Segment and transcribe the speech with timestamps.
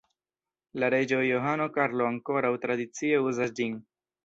[0.83, 3.81] La reĝo Johano Karlo ankoraŭ tradicie uzas ĝin.